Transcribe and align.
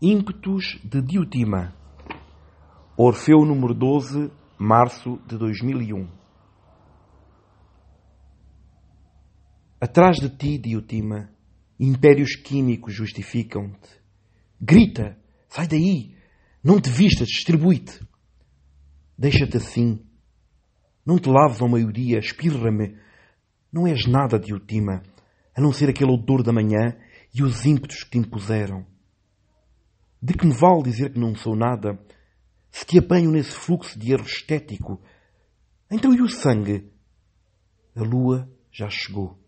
Ímpetos 0.00 0.78
de 0.84 1.00
Diotima. 1.00 1.74
Orfeu 2.98 3.46
número 3.46 3.72
12, 3.72 4.30
março 4.58 5.18
de 5.26 5.38
2001. 5.38 6.06
Atrás 9.80 10.18
de 10.18 10.28
ti, 10.28 10.58
Diotima, 10.58 11.30
impérios 11.80 12.36
químicos 12.36 12.92
justificam-te. 12.92 13.88
Grita, 14.60 15.16
sai 15.48 15.66
daí, 15.66 16.14
não 16.62 16.78
te 16.78 16.90
vistas, 16.90 17.28
distribui-te. 17.28 18.06
Deixa-te 19.16 19.56
assim. 19.56 20.04
Não 21.06 21.18
te 21.18 21.30
laves 21.30 21.62
ao 21.62 21.70
meio-dia, 21.70 22.18
espirra-me. 22.18 22.98
Não 23.72 23.86
és 23.86 24.06
nada, 24.06 24.38
Diotima, 24.38 25.02
a 25.56 25.60
não 25.62 25.72
ser 25.72 25.88
aquele 25.88 26.12
odor 26.12 26.42
da 26.42 26.52
manhã 26.52 26.94
e 27.34 27.42
os 27.42 27.64
ímpetos 27.64 28.04
que 28.04 28.10
te 28.10 28.18
impuseram. 28.18 28.84
De 30.26 30.34
que 30.34 30.44
me 30.44 30.52
vale 30.52 30.82
dizer 30.82 31.12
que 31.12 31.20
não 31.20 31.36
sou 31.36 31.54
nada 31.54 31.96
se 32.68 32.84
te 32.84 32.98
apanho 32.98 33.30
nesse 33.30 33.52
fluxo 33.52 33.96
de 33.96 34.12
erro 34.12 34.24
estético? 34.24 35.00
Então 35.88 36.12
e 36.12 36.20
o 36.20 36.28
sangue? 36.28 36.90
A 37.94 38.02
lua 38.02 38.50
já 38.72 38.88
chegou. 38.90 39.38